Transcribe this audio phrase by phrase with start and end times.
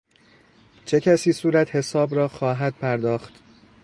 [0.85, 3.33] چه کسی صورتحساب را خواهد پرداخت؟